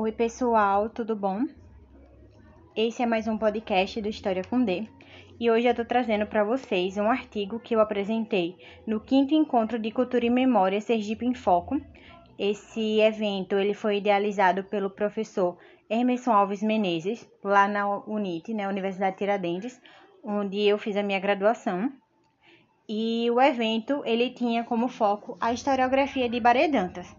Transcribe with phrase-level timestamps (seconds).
[0.00, 1.42] Oi, pessoal, tudo bom?
[2.76, 4.86] Esse é mais um podcast do História com D.
[5.40, 8.56] E hoje eu estou trazendo para vocês um artigo que eu apresentei
[8.86, 11.80] no quinto encontro de Cultura e Memória Sergipe em Foco.
[12.38, 15.58] Esse evento ele foi idealizado pelo professor
[15.90, 19.80] Emerson Alves Menezes, lá na UNIT, né, Universidade Tiradentes,
[20.22, 21.92] onde eu fiz a minha graduação.
[22.88, 27.12] E o evento ele tinha como foco a historiografia de Baredantas.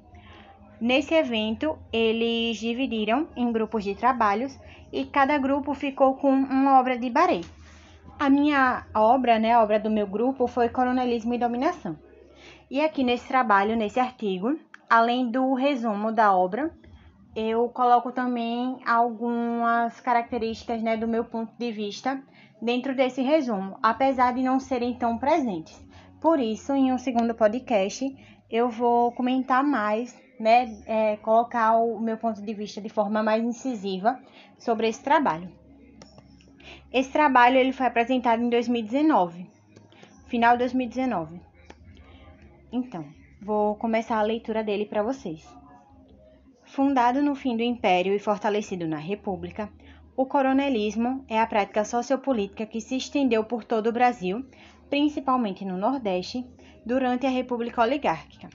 [0.81, 4.57] Nesse evento, eles dividiram em grupos de trabalhos
[4.93, 7.41] e cada grupo ficou com uma obra de Baré.
[8.17, 11.97] A minha obra, né, a obra do meu grupo, foi Coronelismo e Dominação.
[12.71, 14.57] E aqui nesse trabalho, nesse artigo,
[14.89, 16.71] além do resumo da obra,
[17.35, 22.21] eu coloco também algumas características né, do meu ponto de vista
[22.61, 25.79] dentro desse resumo, apesar de não serem tão presentes.
[26.21, 28.05] Por isso, em um segundo podcast,
[28.49, 33.43] eu vou comentar mais né, é, colocar o meu ponto de vista de forma mais
[33.43, 34.19] incisiva
[34.57, 35.51] sobre esse trabalho.
[36.91, 39.45] Esse trabalho ele foi apresentado em 2019,
[40.27, 41.41] final de 2019.
[42.71, 43.05] Então,
[43.41, 45.45] vou começar a leitura dele para vocês.
[46.63, 49.69] Fundado no fim do Império e fortalecido na República,
[50.15, 54.45] o coronelismo é a prática sociopolítica que se estendeu por todo o Brasil,
[54.89, 56.45] principalmente no Nordeste,
[56.85, 58.49] durante a República Oligárquica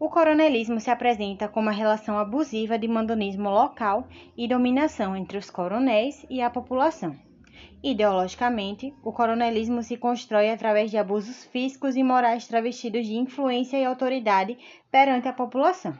[0.00, 5.50] o coronelismo se apresenta como a relação abusiva de mandonismo local e dominação entre os
[5.50, 7.14] coronéis e a população.
[7.82, 13.84] Ideologicamente, o coronelismo se constrói através de abusos físicos e morais travestidos de influência e
[13.84, 14.56] autoridade
[14.90, 15.92] perante a população.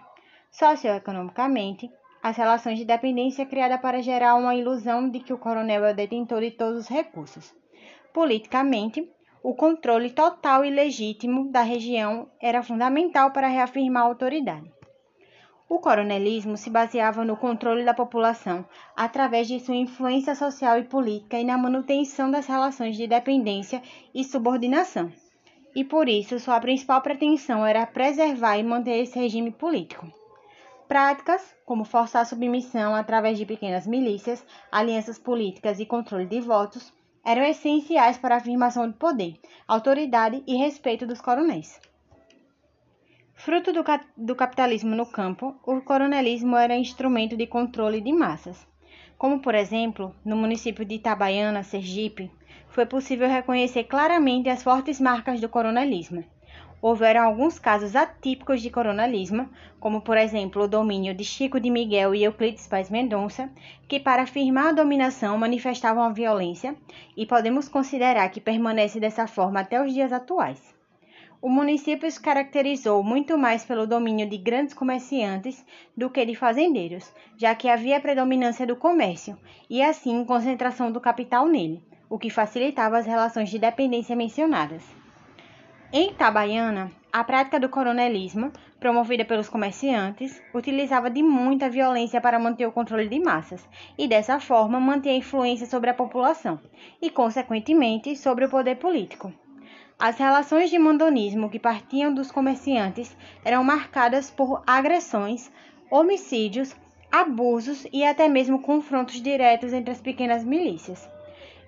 [0.50, 1.90] Socioeconomicamente,
[2.22, 5.96] as relações de dependência criadas para gerar uma ilusão de que o coronel é o
[5.96, 7.54] detentor de todos os recursos.
[8.14, 9.06] Politicamente,
[9.42, 14.70] o controle total e legítimo da região era fundamental para reafirmar a autoridade.
[15.66, 21.38] O coronelismo se baseava no controle da população através de sua influência social e política
[21.38, 23.80] e na manutenção das relações de dependência
[24.12, 25.10] e subordinação.
[25.74, 30.06] E por isso, sua principal pretensão era preservar e manter esse regime político.
[30.88, 36.92] Práticas, como forçar a submissão através de pequenas milícias, alianças políticas e controle de votos,
[37.24, 39.34] eram essenciais para a afirmação de poder,
[39.66, 41.80] autoridade e respeito dos coronéis.
[43.34, 43.82] Fruto do,
[44.16, 48.66] do, capitalismo no campo, o coronelismo era instrumento de controle de massas.
[49.16, 52.30] Como, por exemplo, no município de Itabaiana, Sergipe,
[52.68, 56.24] foi possível reconhecer claramente as fortes marcas do coronelismo
[56.82, 59.48] houveram alguns casos atípicos de coronelismo,
[59.78, 63.50] como por exemplo o domínio de Chico de Miguel e Euclides Paz Mendonça,
[63.86, 66.74] que para afirmar a dominação manifestavam a violência,
[67.16, 70.74] e podemos considerar que permanece dessa forma até os dias atuais.
[71.42, 75.64] O município se caracterizou muito mais pelo domínio de grandes comerciantes
[75.96, 81.46] do que de fazendeiros, já que havia predominância do comércio e assim concentração do capital
[81.46, 84.99] nele, o que facilitava as relações de dependência mencionadas.
[85.92, 92.64] Em Itabaiana, a prática do coronelismo, promovida pelos comerciantes, utilizava de muita violência para manter
[92.64, 93.68] o controle de massas
[93.98, 96.60] e, dessa forma, manter a influência sobre a população
[97.02, 99.32] e, consequentemente, sobre o poder político.
[99.98, 105.50] As relações de mandonismo que partiam dos comerciantes eram marcadas por agressões,
[105.90, 106.72] homicídios,
[107.10, 111.10] abusos e até mesmo confrontos diretos entre as pequenas milícias.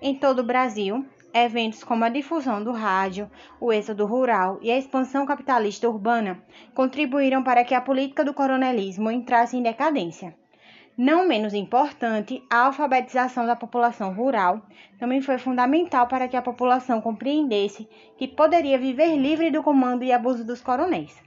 [0.01, 1.05] Em todo o Brasil,
[1.35, 3.27] Eventos como a difusão do rádio,
[3.59, 6.39] o êxodo rural e a expansão capitalista urbana
[6.75, 10.35] contribuíram para que a política do coronelismo entrasse em decadência.
[10.95, 14.61] Não menos importante, a alfabetização da população rural
[14.99, 20.11] também foi fundamental para que a população compreendesse que poderia viver livre do comando e
[20.11, 21.19] abuso dos coronéis.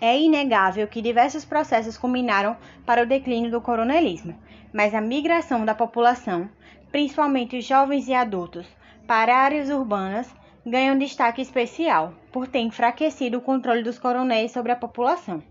[0.00, 4.36] É inegável que diversos processos culminaram para o declínio do coronelismo,
[4.72, 6.50] mas a migração da população,
[6.90, 8.66] principalmente os jovens e adultos,
[9.10, 10.32] para áreas urbanas
[10.64, 15.42] ganham destaque especial, por ter enfraquecido o controle dos coronéis sobre a população.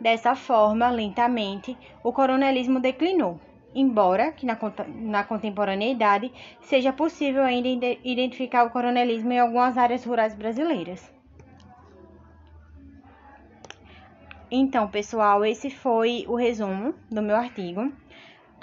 [0.00, 3.40] Dessa forma, lentamente, o coronelismo declinou,
[3.74, 4.56] embora que na,
[4.86, 7.68] na contemporaneidade seja possível ainda
[8.04, 11.12] identificar o coronelismo em algumas áreas rurais brasileiras.
[14.48, 17.92] Então, pessoal, esse foi o resumo do meu artigo.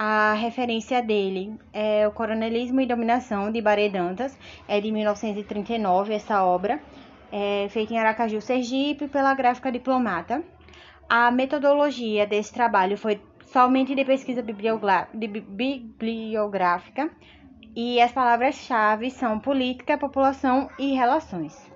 [0.01, 6.41] A referência dele é o Coronelismo e Dominação de Baré Dantas, é de 1939 essa
[6.41, 6.81] obra,
[7.29, 10.41] é feita em Aracaju, Sergipe, pela gráfica diplomata.
[11.09, 17.11] A metodologia desse trabalho foi somente de pesquisa bibliográfica
[17.75, 21.69] e as palavras-chave são política, população e relações.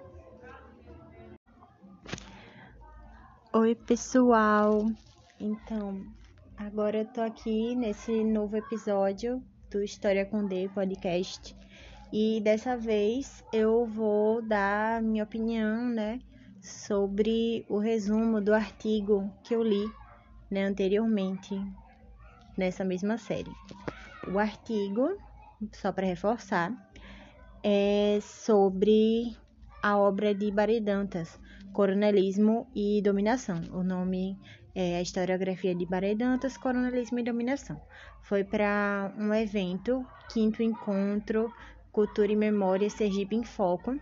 [3.51, 4.89] Oi, pessoal!
[5.37, 6.01] Então,
[6.65, 11.53] Agora eu tô aqui nesse novo episódio do História com D podcast
[12.11, 16.19] e dessa vez eu vou dar minha opinião, né,
[16.61, 19.83] sobre o resumo do artigo que eu li,
[20.49, 21.53] né, anteriormente
[22.57, 23.51] nessa mesma série.
[24.31, 25.17] O artigo,
[25.73, 26.71] só para reforçar,
[27.61, 29.35] é sobre
[29.81, 31.37] a obra de Baredantas,
[31.73, 33.59] Coronelismo e Dominação.
[33.73, 34.39] O nome
[34.75, 37.79] é a historiografia de Baredantas, Coronelismo e Dominação.
[38.21, 41.53] Foi para um evento, quinto encontro
[41.91, 43.99] Cultura e Memória Sergipe em Foco.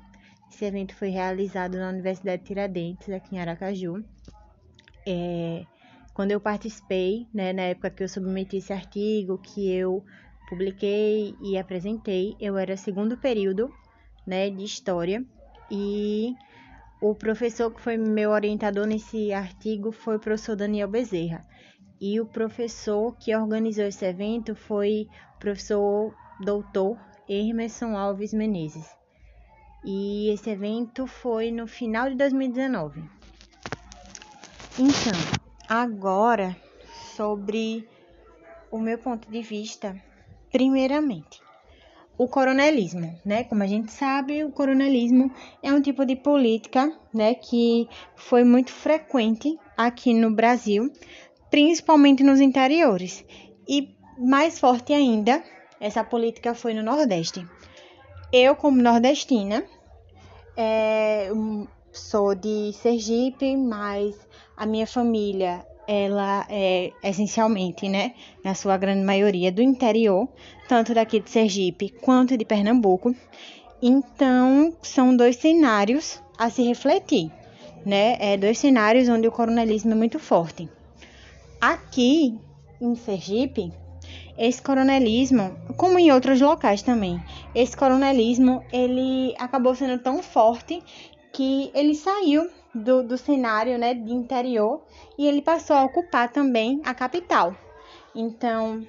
[0.50, 4.04] Esse evento foi realizado na Universidade Tiradentes, aqui em Aracaju.
[5.06, 5.66] É,
[6.14, 10.06] quando eu participei, né, na época que eu submeti esse artigo, que eu
[10.48, 13.74] publiquei e apresentei, eu era segundo período
[14.26, 15.26] né, de História
[15.70, 16.36] e
[17.02, 21.44] o professor que foi meu orientador nesse artigo foi o professor Daniel Bezerra.
[22.00, 28.88] E o professor que organizou esse evento foi o professor doutor Hermeson Alves Menezes.
[29.84, 33.04] E esse evento foi no final de 2019.
[34.78, 36.56] Então, agora
[37.16, 37.88] sobre
[38.70, 40.00] o meu ponto de vista,
[40.52, 41.42] primeiramente,
[42.22, 43.44] o coronelismo, né?
[43.46, 45.32] Como a gente sabe, o coronelismo
[45.64, 50.94] é um tipo de política, né, que foi muito frequente aqui no Brasil,
[51.50, 53.26] principalmente nos interiores.
[53.68, 55.44] E mais forte ainda,
[55.80, 57.44] essa política foi no Nordeste.
[58.32, 59.66] Eu, como nordestina,
[60.56, 61.28] é,
[61.92, 64.16] sou de Sergipe, mas
[64.56, 68.14] a minha família ela é essencialmente, né,
[68.44, 70.28] na sua grande maioria do interior,
[70.68, 73.16] tanto daqui de Sergipe quanto de Pernambuco.
[73.82, 77.32] Então, são dois cenários a se refletir,
[77.86, 78.16] né?
[78.20, 80.70] É dois cenários onde o coronelismo é muito forte.
[81.60, 82.40] Aqui
[82.80, 83.72] em Sergipe,
[84.38, 87.22] esse coronelismo, como em outros locais também,
[87.54, 90.82] esse coronelismo ele acabou sendo tão forte
[91.34, 94.82] que ele saiu do, do cenário né, de interior
[95.18, 97.56] e ele passou a ocupar também a capital.
[98.16, 98.86] Então,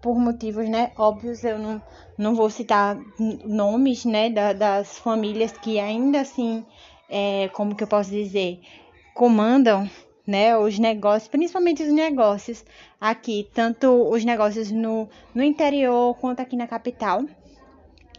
[0.00, 1.82] por motivos né, óbvios, eu não,
[2.16, 2.98] não vou citar
[3.44, 6.64] nomes né, da, das famílias que ainda assim,
[7.08, 8.60] é, como que eu posso dizer,
[9.14, 9.88] comandam
[10.26, 12.64] né, os negócios, principalmente os negócios
[13.00, 17.22] aqui, tanto os negócios no, no interior quanto aqui na capital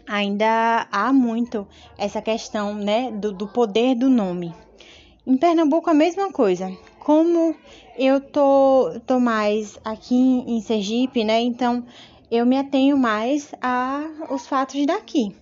[0.07, 4.53] ainda há muito essa questão né, do, do poder do nome.
[5.27, 6.71] Em Pernambuco a mesma coisa.
[6.99, 7.55] Como
[7.97, 11.41] eu tô, tô mais aqui em Sergipe, né?
[11.41, 11.83] Então
[12.29, 15.35] eu me atenho mais a os fatos daqui.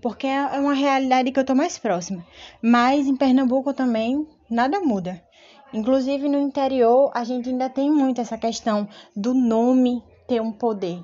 [0.00, 2.24] Porque é uma realidade que eu tô mais próxima.
[2.62, 5.20] Mas em Pernambuco também nada muda.
[5.74, 11.02] Inclusive no interior a gente ainda tem muito essa questão do nome ter um poder.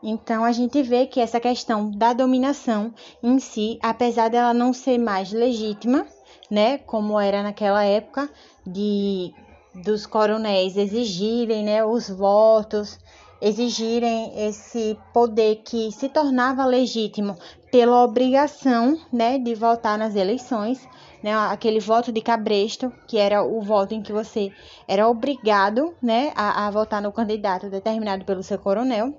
[0.00, 4.96] Então a gente vê que essa questão da dominação em si, apesar dela não ser
[4.96, 6.06] mais legítima,
[6.50, 8.28] né, como era naquela época
[8.66, 9.32] de
[9.74, 12.98] dos coronéis exigirem, né, os votos,
[13.40, 17.36] exigirem esse poder que se tornava legítimo
[17.72, 20.88] pela obrigação, né, de votar nas eleições,
[21.22, 24.52] né, aquele voto de cabresto, que era o voto em que você
[24.86, 29.12] era obrigado, né, a, a votar no candidato determinado pelo seu coronel.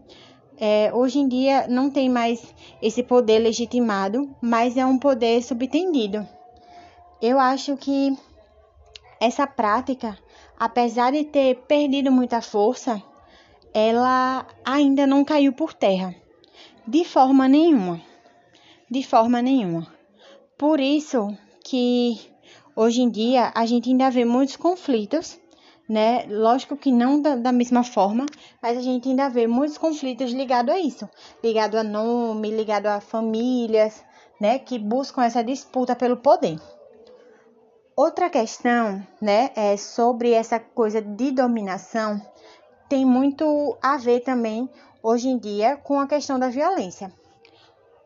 [0.58, 6.25] É, hoje em dia não tem mais esse poder legitimado, mas é um poder subtendido.
[7.22, 8.17] Eu acho que
[9.19, 10.17] essa prática,
[10.60, 13.01] apesar de ter perdido muita força,
[13.74, 16.13] ela ainda não caiu por terra,
[16.88, 18.01] de forma nenhuma.
[18.89, 19.88] De forma nenhuma.
[20.57, 22.19] Por isso que
[22.75, 25.39] hoje em dia a gente ainda vê muitos conflitos
[25.88, 26.25] né?
[26.27, 28.25] Lógico que não da, da, mesma forma,
[28.62, 31.07] mas a gente ainda vê muitos conflitos ligados a isso,
[31.43, 34.03] ligado a nome, ligado a famílias,
[34.41, 34.57] né?
[34.57, 36.60] Que buscam essa disputa pelo poder.
[37.98, 42.22] Outra questão, né, é sobre essa coisa de dominação,
[42.90, 44.70] tem muito a ver também
[45.02, 47.10] hoje em dia com a questão da violência.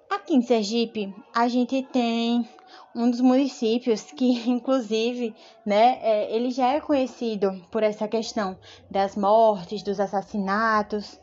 [0.08, 2.48] Aqui em Sergipe, a gente tem
[2.96, 5.34] um dos municípios que, inclusive,
[5.65, 8.55] né, é, ele já é conhecido por essa questão
[8.91, 11.19] das mortes, dos assassinatos,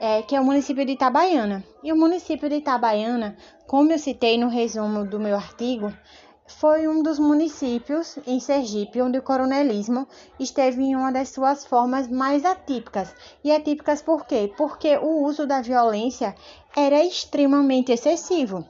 [0.00, 1.62] é, que é o município de Itabaiana.
[1.84, 5.92] E o município de Itabaiana, como eu citei no resumo do meu artigo,
[6.52, 10.06] foi um dos municípios em Sergipe onde o coronelismo
[10.38, 13.14] esteve em uma das suas formas mais atípicas.
[13.42, 14.52] E atípicas por quê?
[14.56, 16.34] Porque o uso da violência
[16.76, 18.64] era extremamente excessivo.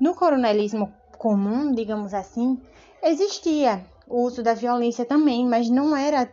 [0.00, 2.60] No coronelismo comum, digamos assim,
[3.02, 6.30] existia o uso da violência também, mas não era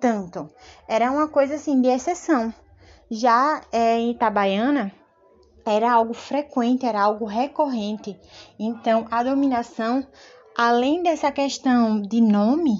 [0.00, 0.50] tanto.
[0.88, 2.52] Era uma coisa assim de exceção.
[3.10, 4.92] Já é, em Itabaiana
[5.64, 8.18] era algo frequente, era algo recorrente.
[8.58, 10.06] Então, a dominação,
[10.56, 12.76] além dessa questão de nome,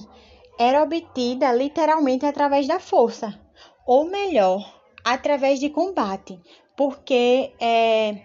[0.59, 3.39] era obtida literalmente através da força,
[3.87, 4.61] ou melhor,
[5.05, 6.39] através de combate,
[6.77, 8.21] porque é,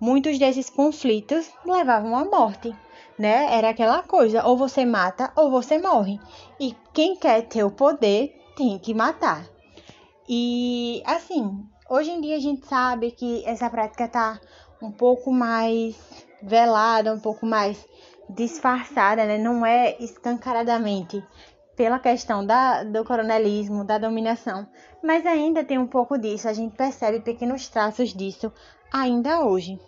[0.00, 2.74] muitos desses conflitos levavam à morte,
[3.18, 3.46] né?
[3.50, 6.18] Era aquela coisa, ou você mata ou você morre.
[6.58, 9.46] E quem quer ter o poder tem que matar.
[10.28, 14.40] E assim, hoje em dia a gente sabe que essa prática tá
[14.80, 15.96] um pouco mais
[16.42, 17.86] velada, um pouco mais
[18.28, 19.38] disfarçada, né?
[19.38, 21.22] Não é escancaradamente
[21.76, 24.66] pela questão da, do coronelismo, da dominação,
[25.02, 28.50] mas ainda tem um pouco disso, a gente percebe pequenos traços disso
[28.92, 29.78] ainda hoje.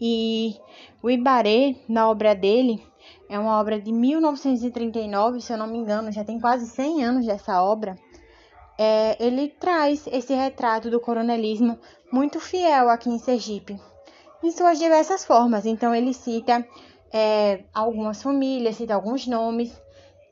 [0.00, 0.56] E
[1.02, 2.82] o Ibaré, na obra dele,
[3.28, 7.26] é uma obra de 1939, se eu não me engano, já tem quase 100 anos
[7.26, 7.98] dessa obra.
[8.82, 11.78] É, ele traz esse retrato do coronelismo
[12.10, 13.78] muito fiel aqui em Sergipe,
[14.42, 15.66] em suas diversas formas.
[15.66, 16.66] Então, ele cita
[17.12, 19.70] é, algumas famílias, cita alguns nomes,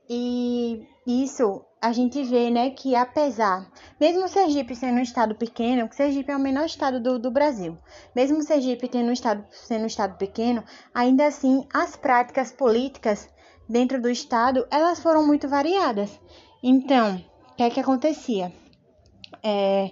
[0.09, 5.95] e isso a gente vê, né, que apesar, mesmo Sergipe sendo um estado pequeno, que
[5.95, 7.77] Sergipe é o menor estado do, do Brasil,
[8.17, 10.65] mesmo Sergipe tendo um estado, sendo um estado pequeno,
[10.95, 13.29] ainda assim as práticas políticas
[13.69, 16.19] dentro do estado, elas foram muito variadas.
[16.63, 17.23] Então,
[17.59, 18.53] que é que acontecia?
[19.43, 19.91] É,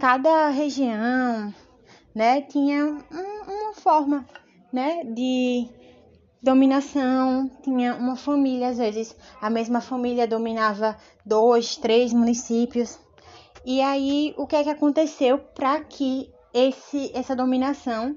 [0.00, 1.54] cada região,
[2.12, 2.98] né, tinha um,
[3.46, 4.26] uma forma,
[4.72, 5.68] né, de
[6.42, 12.98] dominação, tinha uma família, às vezes a mesma família dominava dois, três municípios.
[13.64, 18.16] E aí, o que é que aconteceu para que esse, essa dominação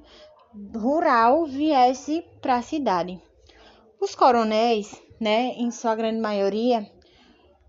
[0.76, 3.22] rural viesse para a cidade?
[4.02, 6.90] Os coronéis, né, em sua grande maioria,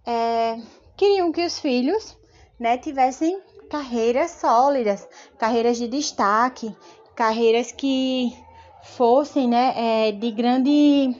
[0.06, 0.58] é,
[1.00, 2.14] queriam que os filhos,
[2.58, 3.40] né, tivessem
[3.70, 6.76] carreiras sólidas, carreiras de destaque,
[7.16, 8.36] carreiras que
[8.82, 9.72] fossem né,
[10.08, 11.16] é, de grande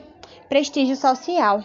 [0.51, 1.65] prestígio social.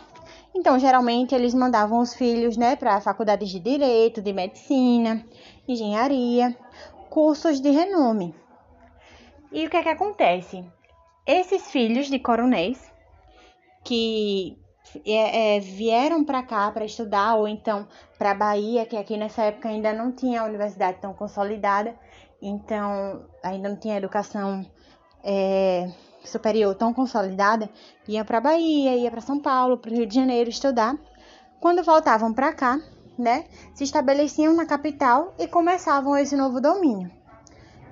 [0.55, 5.25] Então, geralmente, eles mandavam os filhos né, para faculdades de direito, de medicina,
[5.67, 6.57] engenharia,
[7.09, 8.33] cursos de renome.
[9.51, 10.63] E o que é que acontece?
[11.27, 12.79] Esses filhos de coronéis
[13.83, 14.57] que
[15.05, 17.87] é, é, vieram para cá para estudar, ou então
[18.17, 21.95] para Bahia, que aqui nessa época ainda não tinha a universidade tão consolidada,
[22.41, 24.65] então ainda não tinha educação
[25.23, 25.89] é,
[26.23, 27.69] superior tão consolidada,
[28.07, 30.95] ia para Bahia, ia para São Paulo, para Rio de Janeiro estudar.
[31.59, 32.79] Quando voltavam para cá,
[33.17, 37.09] né, se estabeleciam na capital e começavam esse novo domínio.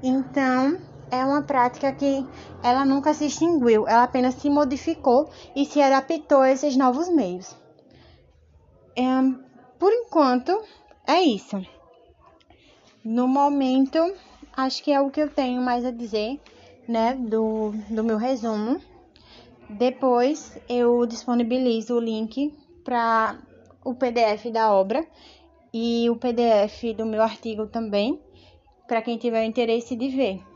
[0.01, 0.77] Então,
[1.11, 2.25] é uma prática que
[2.61, 7.55] ela nunca se extinguiu, ela apenas se modificou e se adaptou a esses novos meios.
[8.95, 9.03] É,
[9.79, 10.61] por enquanto,
[11.05, 11.61] é isso.
[13.03, 13.99] No momento,
[14.55, 16.39] acho que é o que eu tenho mais a dizer
[16.87, 18.79] né, do, do meu resumo.
[19.69, 23.39] Depois eu disponibilizo o link para
[23.83, 25.05] o PDF da obra
[25.73, 28.21] e o PDF do meu artigo também,
[28.87, 30.52] para quem tiver interesse de ver.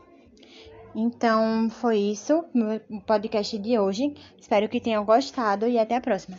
[0.94, 4.14] Então foi isso, meu podcast de hoje.
[4.38, 6.38] Espero que tenham gostado e até a próxima.